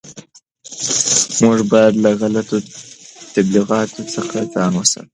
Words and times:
موږ 1.41 1.57
باید 1.71 1.93
له 2.03 2.11
غلطو 2.19 2.57
تبلیغاتو 3.33 4.01
څخه 4.15 4.37
ځان 4.53 4.71
وساتو. 4.75 5.09